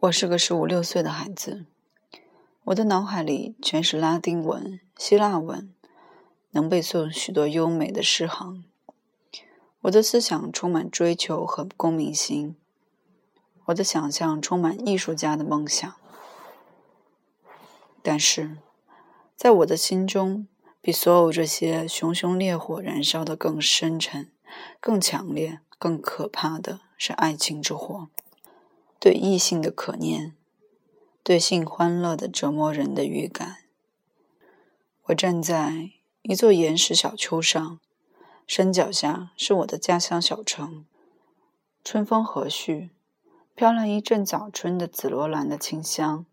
[0.00, 1.64] 我是个十五六岁的孩子，
[2.64, 5.72] 我的脑海里全是拉丁文、希腊文，
[6.50, 8.64] 能背诵许多优美的诗行。
[9.80, 12.56] 我的思想充满追求和公民心，
[13.64, 15.90] 我的想象充满艺术家的梦想。
[18.02, 18.58] 但是，
[19.34, 20.46] 在我的心中，
[20.82, 24.30] 比所有这些熊熊烈火燃烧的更深沉、
[24.78, 28.08] 更强烈、更可怕的是爱情之火。
[28.98, 30.34] 对异性的可念，
[31.22, 33.58] 对性欢乐的折磨人的预感。
[35.04, 35.90] 我站在
[36.22, 37.78] 一座岩石小丘上，
[38.46, 40.84] 山脚下是我的家乡小城。
[41.84, 42.90] 春风和煦，
[43.54, 46.26] 飘来一阵早春的紫罗兰的清香。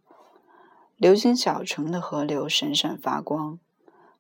[0.98, 3.60] 流经小城的河流闪闪发光，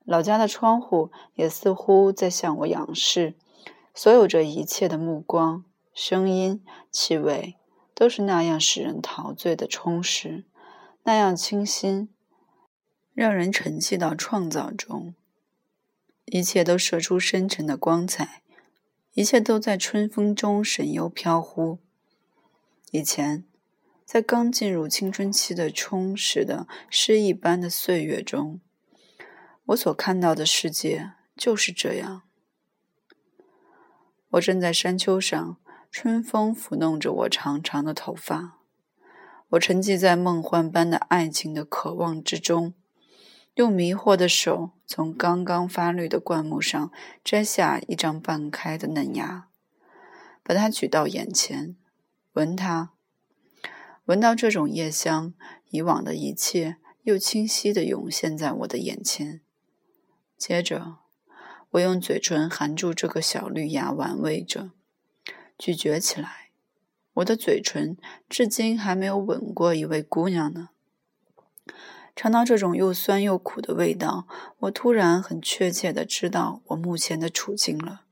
[0.03, 3.35] 老家的窗户也似乎在向我仰视。
[3.95, 7.55] 所有这一切的目光、声音、气味。
[7.95, 10.45] 都是那样使人陶醉的充实，
[11.03, 12.09] 那样清新，
[13.13, 15.13] 让人沉寂到创造中。
[16.25, 18.41] 一切都射出深沉的光彩，
[19.13, 21.77] 一切都在春风中神游飘忽。
[22.91, 23.43] 以前，
[24.05, 28.59] 在刚进入青春期的充实的诗一般的岁月中，
[29.65, 32.23] 我所看到的世界就是这样。
[34.29, 35.57] 我站在山丘上。
[35.93, 38.57] 春风抚弄着我长长的头发，
[39.49, 42.73] 我沉寂在梦幻般的爱情的渴望之中，
[43.53, 46.91] 用迷惑的手从刚刚发绿的灌木上
[47.23, 49.49] 摘下一张半开的嫩芽，
[50.41, 51.75] 把它举到眼前，
[52.33, 52.93] 闻它，
[54.05, 55.35] 闻到这种叶香，
[55.69, 59.41] 以往的一切又清晰地涌现在我的眼前。
[60.39, 60.97] 接着，
[61.69, 64.71] 我用嘴唇含住这个小绿芽，玩味着。
[65.57, 66.49] 咀嚼起来，
[67.13, 70.69] 我的嘴唇至今还没有吻过一位姑娘呢。
[72.15, 74.27] 尝到这种又酸又苦的味道，
[74.59, 78.03] 我突然很确切的知道我目前的处境了。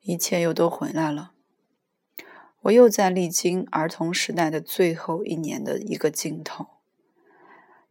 [0.00, 1.32] 一切又都回来了，
[2.62, 6.66] 我又在历经儿童时代的最后一年的一个尽头。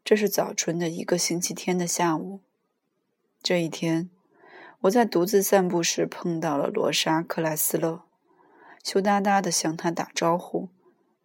[0.04, 2.42] 这是早春的一个星期天的下午，
[3.42, 4.10] 这一天。
[4.84, 8.04] 我在独自散步时碰到了罗莎·克莱斯勒，
[8.84, 10.68] 羞答答地向他打招呼，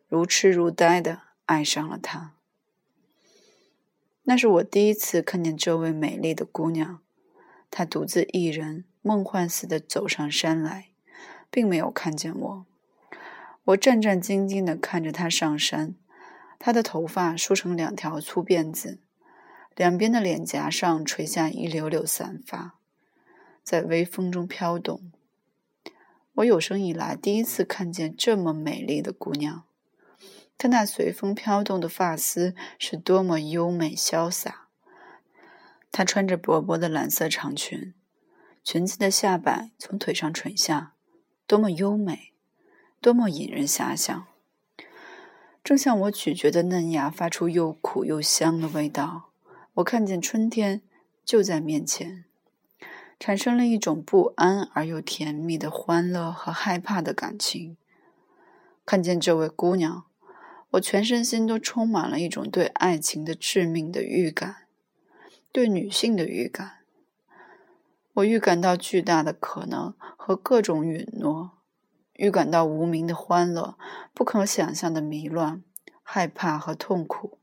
[0.06, 2.34] 如痴如呆地爱上了他。
[4.22, 7.00] 那是我第一次看见这位美丽的姑娘，
[7.68, 10.90] 她独自一人，梦幻似的走上山来，
[11.50, 12.66] 并没有看见我。
[13.64, 15.96] 我战战兢兢地看着她上山，
[16.60, 19.00] 她的头发梳成两条粗辫子，
[19.74, 22.77] 两边的脸颊上垂下一绺绺散发。
[23.68, 25.12] 在微风中飘动。
[26.36, 29.64] 我有生以来第一次看见这么美丽的姑娘。
[30.56, 34.68] 她那随风飘动的发丝是多么优美潇洒。
[35.92, 37.92] 她穿着薄薄的蓝色长裙，
[38.64, 40.94] 裙子的下摆从腿上垂下，
[41.46, 42.32] 多么优美，
[43.02, 44.26] 多么引人遐想。
[45.62, 49.28] 正像我咀嚼的嫩芽发出又苦又香的味道，
[49.74, 50.80] 我看见春天
[51.22, 52.24] 就在面前。
[53.18, 57.76] 产生了一种不安而又甜蜜的欢乐和害怕的感情。
[58.86, 60.04] 看见这位姑娘，
[60.70, 64.66] 我全身心都充满了一种对爱情的致命的预感，
[65.50, 66.78] 对女性的预感。
[68.14, 71.50] 我预感到巨大的可能和各种允诺，
[72.14, 73.76] 预感到无名的欢乐、
[74.14, 75.62] 不可想象的迷乱、
[76.02, 77.38] 害怕和痛苦，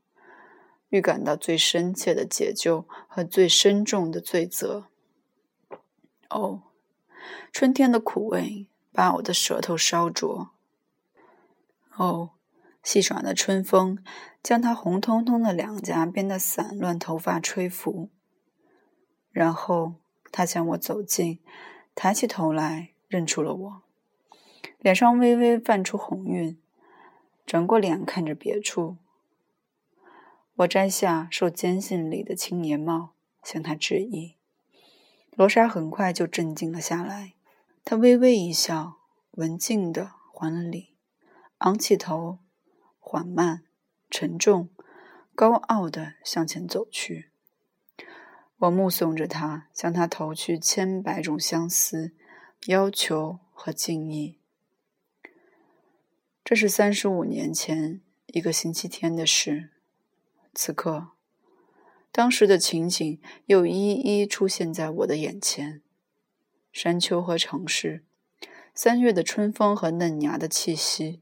[0.88, 4.86] 预感到最深切的解救和最深重的罪责。
[6.30, 6.62] 哦，
[7.52, 10.50] 春天的苦味把我的舌头烧灼。
[11.96, 12.30] 哦，
[12.82, 14.02] 戏耍的春风
[14.42, 18.10] 将她红彤彤的两颊边的散乱头发吹拂。
[19.30, 19.96] 然后
[20.32, 21.40] 他向我走近，
[21.94, 23.82] 抬起头来，认出了我，
[24.78, 26.58] 脸上微微泛出红晕，
[27.44, 28.96] 转过脸看着别处。
[30.56, 33.10] 我摘下受坚信里的青年帽，
[33.42, 34.35] 向他致意。
[35.36, 37.34] 罗莎很快就镇静了下来，
[37.84, 38.96] 她微微一笑，
[39.32, 40.96] 文静地还了礼，
[41.58, 42.38] 昂起头，
[42.98, 43.64] 缓慢、
[44.08, 44.70] 沉重、
[45.34, 47.30] 高傲地向前走去。
[48.56, 52.12] 我目送着她，向她投去千百种相思、
[52.68, 54.38] 要求和敬意。
[56.42, 59.72] 这是三十五年前一个星期天的事，
[60.54, 61.15] 此刻。
[62.16, 65.82] 当时的情景又一一出现在我的眼前：
[66.72, 68.06] 山丘和城市，
[68.72, 71.20] 三月的春风和嫩芽的气息，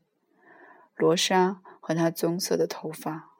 [0.95, 3.33] 罗莎和她棕色的头发。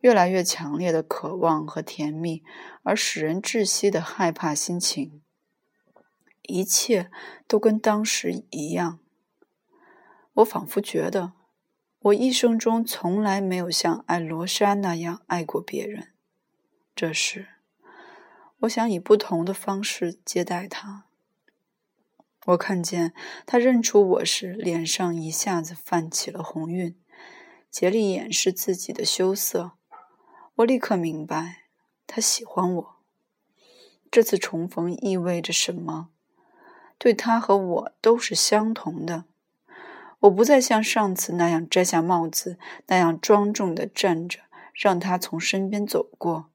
[0.00, 2.42] 越来越强烈的渴望和甜蜜，
[2.82, 5.20] 而使人窒息的害怕心情，
[6.44, 7.10] 一切
[7.46, 9.00] 都跟当时一样。
[10.32, 11.34] 我仿佛觉得，
[11.98, 16.14] 我一生中从来没有像爱罗莎那样爱过别人。
[16.98, 17.46] 这时，
[18.62, 21.04] 我想以不同的方式接待他。
[22.46, 23.14] 我看见
[23.46, 26.98] 他认出我时，脸上一下子泛起了红晕，
[27.70, 29.74] 竭力掩饰自己的羞涩。
[30.56, 31.66] 我立刻明白，
[32.04, 32.96] 他喜欢我。
[34.10, 36.08] 这次重逢意味着什么？
[36.98, 39.26] 对他和我都是相同的。
[40.18, 42.58] 我不再像上次那样摘下帽子，
[42.88, 44.40] 那样庄重的站着，
[44.74, 46.50] 让他从身边走过。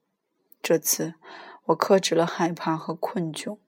[0.64, 1.12] 这次，
[1.64, 3.58] 我克制了害怕和困窘，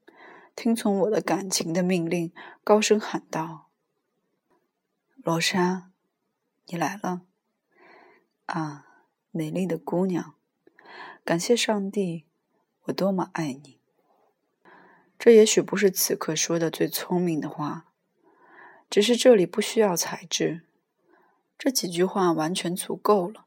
[0.55, 2.33] 听从我的感情的命令，
[2.65, 3.69] 高声喊道
[5.23, 5.91] ：“罗莎，
[6.69, 7.21] 你来了！
[8.47, 8.87] 啊！”
[9.31, 10.37] 美丽的姑娘，
[11.23, 12.25] 感谢上帝，
[12.85, 13.79] 我多么爱你！
[15.19, 17.93] 这也许不是此刻说的最聪明的话，
[18.89, 20.63] 只是这里不需要才智，
[21.59, 23.46] 这几句话完全足够了。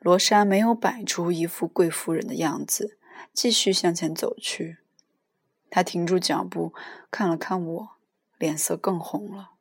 [0.00, 2.98] 罗莎没有摆出一副贵妇人的样子，
[3.32, 4.78] 继续向前走去。
[5.70, 6.72] 她停住脚步，
[7.10, 7.88] 看了看我，
[8.38, 9.52] 脸色更红了。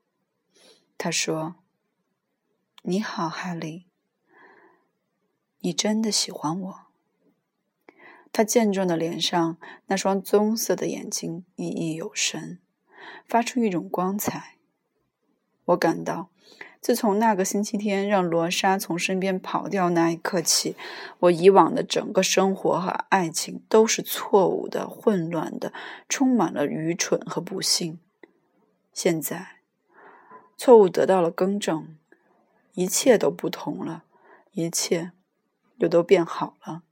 [0.98, 1.56] 她说
[2.84, 3.86] ：“你好，哈利。”
[5.60, 6.80] 你真的喜欢我？
[8.32, 9.58] 他健壮的脸上
[9.88, 12.60] 那双棕色的眼睛熠熠有神，
[13.28, 14.58] 发出一种光彩。
[15.66, 16.30] 我感到，
[16.88, 20.78] 自从那个星期天让罗莎从身边跑掉那一刻起，
[21.20, 25.74] 我以往的整个生活和爱情都是错误的、混乱的，
[26.08, 28.00] 充满了愚蠢和不幸。
[28.94, 29.58] 现在，
[30.56, 31.98] 错误得到了更正，
[32.76, 34.06] 一切都不同了，
[34.54, 35.12] 一切。
[35.80, 36.84] 又都变好了。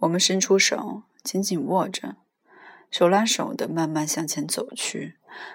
[0.00, 2.16] 我们伸出手，紧紧握着，
[2.90, 5.14] 手拉手的慢慢向前走去，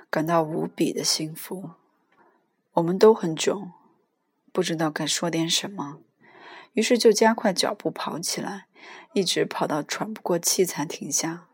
[0.10, 1.71] 感到无比的幸福。
[2.74, 3.72] 我们都很囧，
[4.52, 6.00] 不知道该说点什么，
[6.74, 8.66] 于是就加快脚步跑起来，
[9.14, 11.48] 一直跑到喘不过气才停下。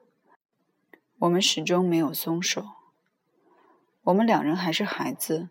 [1.20, 2.66] 我们始终没有松手。
[4.04, 5.50] 我们两人还是孩子，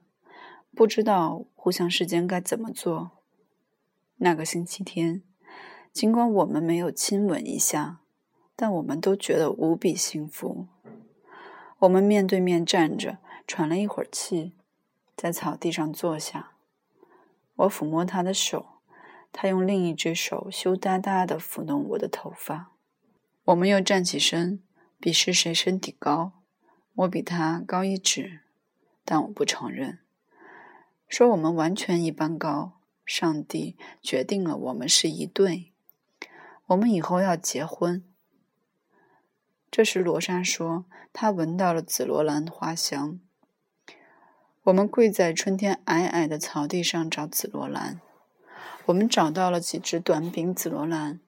[0.74, 3.10] 不知道互相之间该怎么做。
[4.16, 5.22] 那个星期天，
[5.92, 8.00] 尽管我们没有亲吻一下，
[8.56, 10.66] 但我们都觉得无比幸福。
[11.80, 14.54] 我们面对面站着，喘了一会儿气，
[15.18, 16.52] 在草地上坐下。
[17.56, 18.66] 我抚摸他的手，
[19.32, 22.70] 他用另一只手羞答答地抚弄我的头发。
[23.46, 24.62] 我们又站起身，
[25.00, 26.34] 比试谁身体高。
[26.94, 28.42] 我比他高一指，
[29.04, 29.98] 但我不承认，
[31.08, 32.74] 说我们完全一般高。
[33.04, 35.72] 上帝决定了，我们是一对，
[36.66, 38.04] 我们以后要结婚。
[39.68, 43.18] 这时，罗莎说，她闻到了紫罗兰花香。
[44.68, 48.02] 我们跪在春天矮矮的草地上找紫罗兰，
[48.84, 51.20] 我们找到了几只短柄紫罗兰，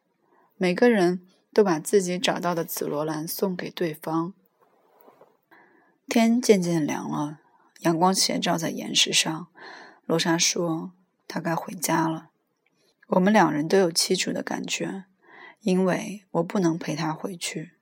[0.56, 4.34] 每个人都把自己找到的紫罗兰送给对方。
[6.06, 7.40] 天渐渐凉了，
[7.78, 9.46] 阳光斜照在岩石上。
[10.04, 10.92] 罗莎说。
[11.32, 12.30] 她该回家了。
[13.06, 15.04] 我们两人都有凄楚的感觉，
[15.60, 17.74] 因为我不能陪她回去。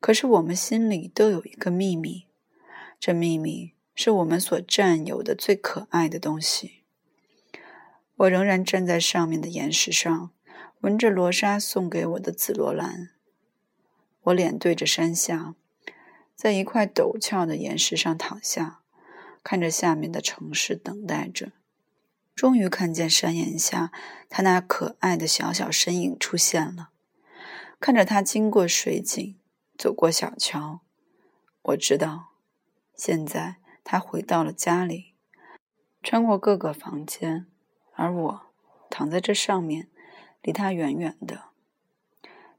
[0.00, 2.26] 可是我们心里都有一个秘密，
[3.00, 6.82] 这秘密是我们所占有的最可爱的东西。
[8.16, 10.30] 我仍然站在上面的岩石上，
[10.80, 13.10] 闻着罗莎送给我的紫罗兰。
[14.22, 15.54] 我脸对着山下，
[16.36, 18.80] 在一块陡峭的岩石上躺下，
[19.42, 21.52] 看着下面的城市，等待着。
[22.34, 23.92] 终于看见山岩下，
[24.30, 26.90] 他那可爱的小小身影出现了。
[27.80, 29.36] 看着他经过水井，
[29.76, 30.80] 走过小桥，
[31.62, 32.34] 我知道，
[32.96, 35.14] 现在他回到了家里，
[36.02, 37.46] 穿过各个房间，
[37.94, 38.40] 而我
[38.90, 39.88] 躺在这上面，
[40.42, 41.44] 离他远远的。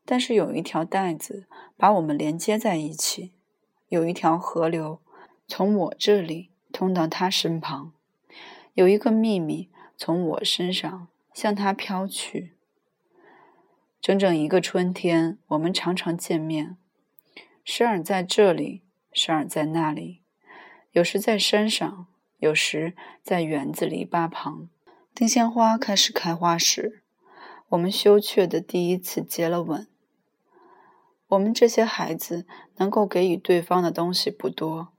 [0.06, 3.34] 但是有一条带子把我们连接在一起，
[3.88, 5.00] 有一条河流
[5.48, 7.94] 从我这里通到他身旁。
[8.74, 12.58] 有一个秘密从我身上向他飘去。
[14.02, 16.76] 整整一个春天，我们常常见面，
[17.64, 18.82] 时而在这里，
[19.14, 20.23] 时而在那里，
[20.94, 22.08] 有时在山上，
[22.38, 24.70] 有时在园子篱笆旁。
[25.14, 27.04] 丁香花开始开花时，
[27.70, 29.88] 我们羞怯的第一次接了吻。
[31.30, 32.46] 我们这些孩子
[32.78, 34.94] 能够给予对方的东西不多，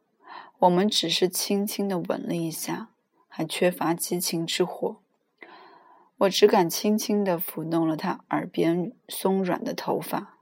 [0.58, 2.90] 我们只是轻轻的吻了一下。
[3.36, 5.00] 还缺乏激情之火。
[6.18, 10.38] 我只敢轻轻地抚弄了他耳边松软的头发。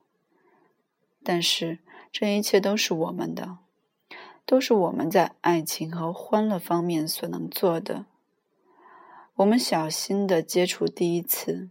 [1.25, 1.79] 但是
[2.11, 3.57] 这一切都是我们的，
[4.53, 8.05] 都是我们在爱情和欢乐方面所能做的。
[9.37, 11.71] 我们小心的接触第一次，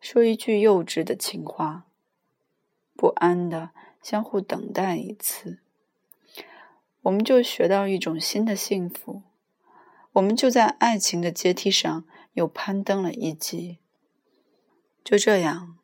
[0.00, 1.84] 说一句幼稚的情话，
[2.96, 5.58] 不安的相互等待一次，
[7.02, 9.20] 我们就学到一种新的幸福。
[10.12, 13.80] 我们就在爱情的阶梯上又攀登了一级。
[15.04, 15.76] 就这样，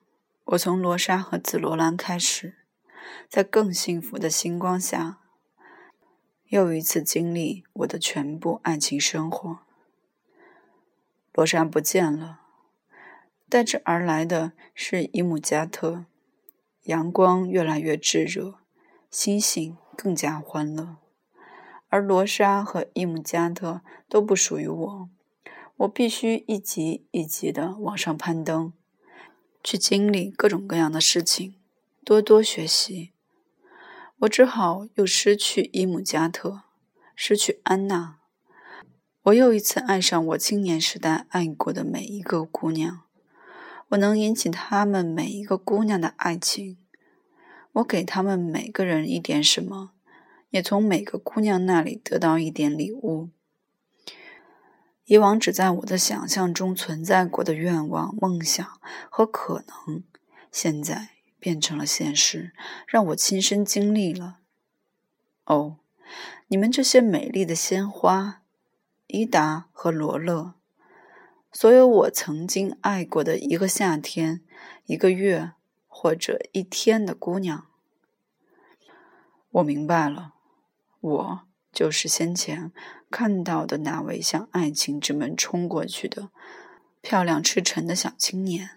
[0.45, 2.55] 我从罗莎和紫罗兰开始，
[3.29, 5.19] 在更幸福的星光下，
[6.49, 9.59] 又一次经历我的全部爱情生活。
[11.33, 12.41] 罗莎不见了，
[13.49, 16.07] 带之而来的是伊姆加特。
[16.85, 18.61] 阳光越来越炙热，
[19.11, 20.99] 星星更加欢乐，
[21.89, 25.11] 而罗莎和伊姆加特都不属于我。
[25.79, 28.73] 我必须一级一级的往上攀登，
[29.65, 31.57] 去经历各种各样的事情，
[32.05, 33.11] 多多学习。
[34.21, 36.63] 我只好又失去伊姆加特，
[37.15, 38.17] 失去安娜。
[39.25, 43.03] 我又一次爱上我青年时代爱过的每一个姑娘，
[43.89, 46.79] 我能引起她们每一个姑娘的爱情，
[47.73, 49.91] 我给她们每个人一点什么，
[50.49, 53.29] 也从每个姑娘那里得到一点礼物。
[55.05, 58.67] 以往只在我的想象中存在过的愿望、梦想
[59.11, 60.03] 和可能，
[60.51, 61.11] 现在
[61.47, 62.51] 变成了现实，
[62.89, 64.39] 让我亲身经历了。
[65.45, 65.77] 哦，
[66.49, 68.43] 你们这些美丽的鲜花！
[69.07, 70.55] 伊达和罗勒，
[71.53, 74.41] 所有我曾经爱过的一个夏天、
[74.87, 75.53] 一个月
[75.87, 77.69] 或者一天的姑娘，
[79.53, 80.35] 我明白了，
[80.99, 81.41] 我
[81.73, 82.73] 就是先前
[83.09, 86.31] 看到的那位向爱情之门冲过去的
[87.01, 88.76] 漂亮赤诚的小青年。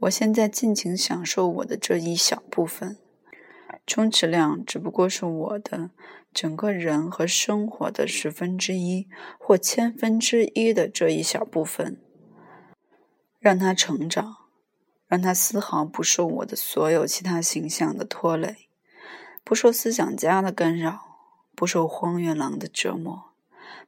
[0.00, 2.98] 我现在尽情享受我的这一小部分。
[3.86, 5.90] 充其量只不过是我的
[6.32, 11.98] 整个人和生活的十分之一或千分之一的这一小部分，
[13.40, 14.36] 让他成长，
[15.06, 18.68] 让他丝毫不受我的所有其他形象的拖累，
[19.42, 21.00] 不受思想家的干扰，
[21.56, 23.32] 不受荒原狼的折磨，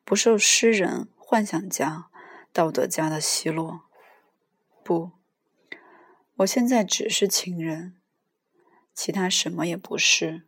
[0.05, 2.07] 不受诗人、幻想家、
[2.55, 3.83] 道德家的奚落。
[4.83, 5.11] 不，
[6.41, 7.97] 我现在只是情人。
[8.95, 10.45] 其他什么也不是。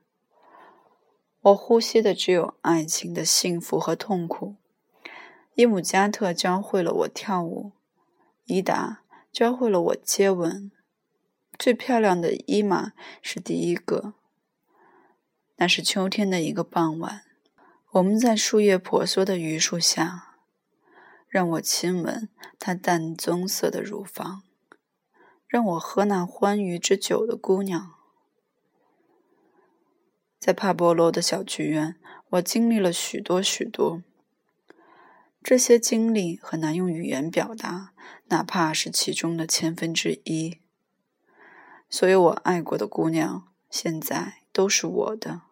[1.41, 4.57] 我呼吸的只有爱情的幸福和痛苦。
[5.55, 7.73] 伊姆加特教会了我跳舞，
[8.45, 10.71] 伊达教会了我接吻。
[11.59, 14.15] 最漂亮的伊玛是第一个。
[15.57, 17.23] 那是秋天的一个傍晚，
[17.91, 20.37] 我们在树叶婆娑的榆树下，
[21.29, 24.43] 让我亲吻她淡棕色的乳房，
[25.53, 27.93] 让我喝那欢愉之酒的姑娘。
[30.39, 31.97] 在帕波罗的小剧院，
[32.31, 34.03] 我经历了许多许多。
[35.43, 37.93] 这些经历很难用语言表达，
[38.29, 40.59] 哪怕是其中的千分之一。
[41.91, 45.43] 所有我爱过的姑娘，现在都是我的。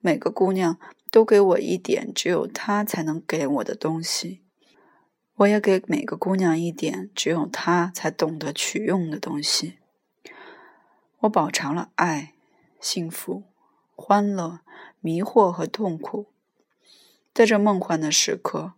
[0.00, 0.76] 每个姑娘
[1.12, 4.40] 都给我一点只有她才能给我的东西，
[5.36, 9.78] 我也给每个姑娘一点只有她才懂得取用的东西。
[11.20, 12.34] 我饱尝了爱，
[12.80, 13.42] 幸福。
[13.96, 14.58] 欢乐、
[15.00, 16.26] 迷惑和痛苦，
[17.32, 18.72] 在这梦幻的时刻，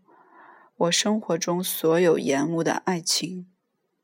[0.77, 3.47] 我生活中所有延误的爱情，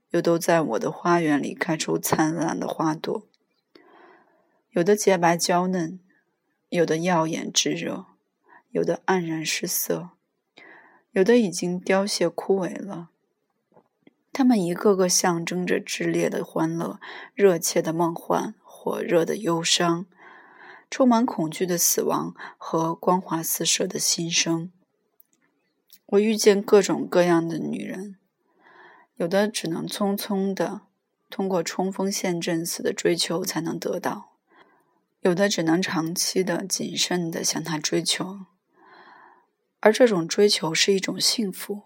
[0.09, 3.29] 又都在我的花园里开出灿烂的花朵。
[4.71, 6.01] 有的洁白娇嫩，
[6.71, 8.07] 有的耀眼炙热，
[8.71, 10.13] 有的黯然失色，
[11.13, 13.09] 有的已经凋谢枯萎了。
[14.33, 17.01] 它们一个个象征着炽烈的欢乐、
[17.35, 20.05] 热切的梦幻、火热的忧伤。
[20.91, 24.71] 充满恐惧的死亡和光华四射的新生。
[26.05, 28.17] 我遇见各种各样的女人，
[29.15, 30.83] 有的只能匆匆的
[31.31, 34.33] 通过冲锋陷阵似的追求才能得到，
[35.23, 38.41] 有的只能长期的谨慎的向他追求，
[39.83, 41.83] 而这种追求是一种幸福。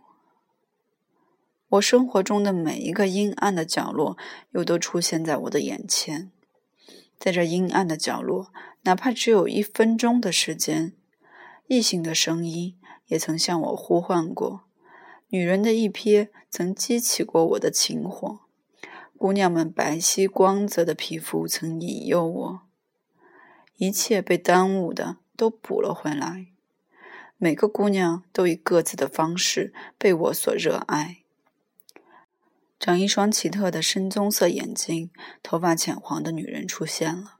[1.71, 4.19] 我生活中的每一个阴暗的角落，
[4.51, 6.31] 又都出现在我的眼前，
[7.19, 8.53] 在这阴暗的角落。
[8.83, 10.93] 哪怕只有一分钟的时间，
[11.67, 14.65] 异性的声音也曾向我呼唤过，
[15.31, 18.41] 女人的一瞥曾激起过我的情火，
[19.17, 22.61] 姑娘们白皙光泽的皮肤曾引诱我，
[23.77, 26.47] 一切被耽误的都补了回来，
[27.39, 31.19] 每个姑娘都以各自的方式被我所热爱。
[32.81, 35.11] 长一双奇特的深棕色眼睛、
[35.43, 37.39] 头发浅黄的女人出现了。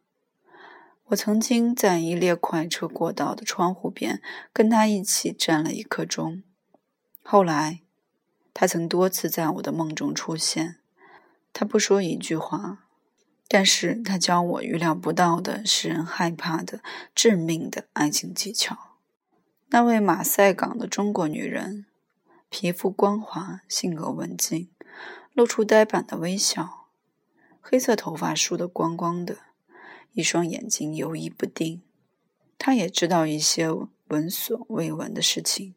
[1.07, 4.21] 我曾经在一列快车过道的窗户边
[4.53, 6.43] 跟她一起站了一刻钟。
[7.23, 7.81] 后来，
[8.53, 10.77] 她曾多次在我的梦中出现。
[11.53, 12.85] 她不说一句话，
[13.49, 16.81] 但是她教我预料不到的、使人害怕的、
[17.15, 18.86] 致命的爱情技巧。
[19.69, 21.87] 那位马赛港的中国女人，
[22.49, 24.71] 皮肤光滑，性格文静。
[25.35, 26.89] 露出呆板的微笑，
[27.61, 29.37] 黑色头发梳得光光的，
[30.13, 31.83] 一双眼睛游移不定。
[32.57, 33.69] 他也知道一些
[34.09, 35.75] 闻所未闻的事情。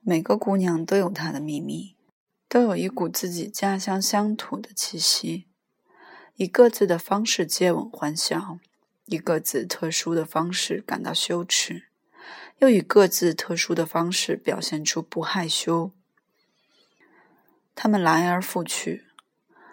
[0.00, 1.96] 每个姑娘都有她的秘密，
[2.48, 5.48] 都有一股自己家乡乡土的气息，
[6.36, 8.58] 以各自的方式接吻欢笑，
[9.04, 11.89] 以各自特殊的方式感到羞耻，
[12.60, 15.92] 又以各自特殊的方式表现出不害羞。
[17.74, 19.06] 他们来而复去，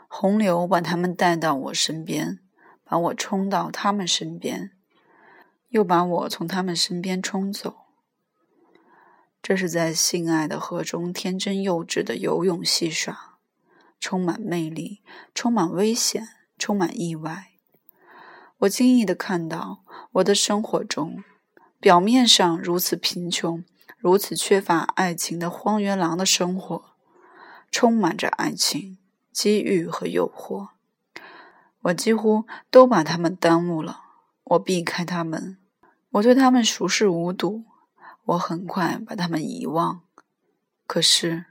[0.08, 2.40] 洪流把他们带到我身边，
[2.86, 4.72] 把我冲到他们身边，
[5.68, 7.76] 又把我从他们身边冲走。
[9.42, 13.38] 这是在性爱的河中天真幼稚的游泳戏耍，
[14.00, 15.02] 充满魅力，
[15.36, 17.52] 充满危险，充满意外。
[18.60, 21.24] 我惊异的看到，我的生活中，
[21.80, 23.64] 表面上如此贫穷、
[23.98, 26.98] 如此缺乏爱情的荒原狼的生活。
[27.70, 28.98] 充满着爱情、
[29.34, 30.70] 机遇和诱惑，
[31.82, 34.04] 我几乎都把他们耽误了。
[34.46, 35.58] 我避开他们，
[36.12, 37.66] 我对他们熟视无睹，
[38.24, 40.02] 我很快把他们遗忘。
[40.88, 41.48] 可是，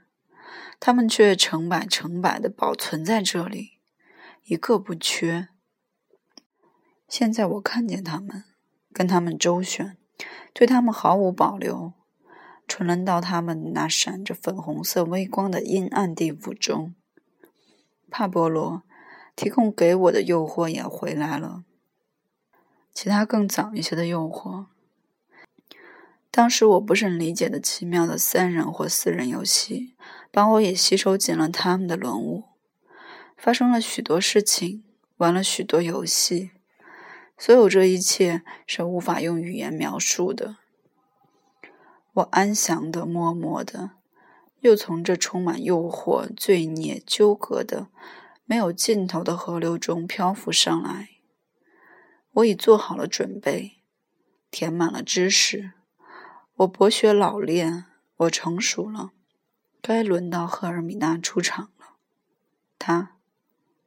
[0.79, 3.73] 他们却成百成百的保存在这里，
[4.45, 5.49] 一个不缺。
[7.07, 8.43] 现在我看见他们，
[8.91, 9.95] 跟他们周旋，
[10.53, 11.93] 对他们毫无保留。
[12.67, 16.93] 沉沦到他们那闪着粉红色微光的阴暗地府中。
[18.09, 18.83] 帕波罗
[19.37, 21.63] 提供给我的诱惑也回来了，
[22.93, 24.65] 其他更早一些的诱惑。
[26.29, 29.95] 当时我不是很理解的奇妙的三人或四人游戏，
[30.29, 32.43] 把我也吸收进了他们的轮舞。
[33.37, 34.83] 发生了许多事情，
[35.17, 36.51] 玩了许多游戏，
[37.37, 40.57] 所有这一切是无法用语言描述的。
[42.13, 43.91] 我安详的、默默的，
[44.61, 47.89] 又从这充满诱惑、罪孽、纠葛的、
[48.45, 51.09] 没有尽头的河流中漂浮上来。
[52.31, 53.83] 我已做好了准备，
[54.49, 55.73] 填满了知识。
[56.55, 57.85] 我博学老练，
[58.17, 59.11] 我成熟了。
[59.79, 61.97] 该轮到赫尔米娜出场了。
[62.79, 63.17] 她，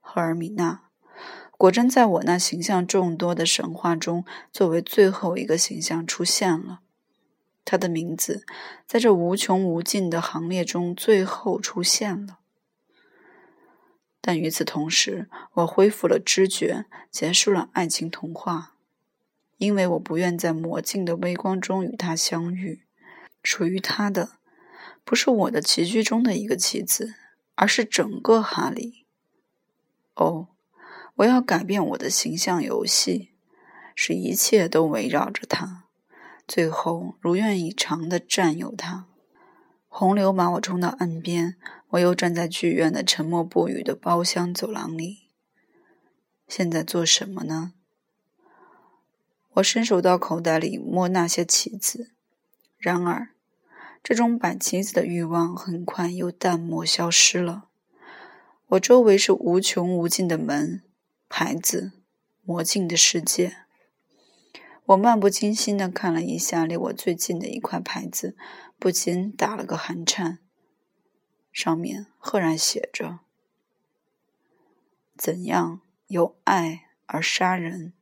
[0.00, 0.89] 赫尔米娜，
[1.60, 6.80] 果真在我那形象众多的神话中，作为最后一个形象出现了。
[7.66, 8.46] 他的名字
[8.86, 12.38] 在这无穷无尽的行列中最后出现了，
[14.22, 18.76] 但与此同时，我恢复了知觉，结束了爱情童话，
[19.58, 22.80] 因为我不愿在魔镜的微光中与他相遇。
[23.42, 24.30] 属于他的，
[25.04, 27.16] 不是我的棋局中的一个棋子，
[27.54, 29.04] 而是整个哈利。
[30.14, 30.48] 哦，
[31.20, 33.30] 我要改变我的形象游戏，
[33.94, 35.84] 使一切都围绕着他。
[36.48, 39.06] 最后，如愿以偿的占有它。
[39.86, 41.56] 洪流把我冲到岸边，
[41.90, 45.28] 我又站在剧院的沉默不语的包厢走廊里。
[46.48, 47.74] 现在做什么呢？
[49.54, 52.12] 我伸手到口袋里摸那些棋子，
[52.78, 53.28] 然而，
[54.02, 57.68] 这种摆棋子的欲望很快又淡漠消失了。
[58.68, 60.82] 我周围是无穷无尽的门、
[61.32, 61.92] 孩子、
[62.42, 63.56] 魔镜的世界。
[64.86, 68.36] 我漫不经心的看了一下离我最近的一块牌子，
[68.80, 70.40] 不禁打了个寒颤。
[71.52, 73.20] 上面赫然写着
[75.16, 77.94] ：“怎样由爱而杀人。”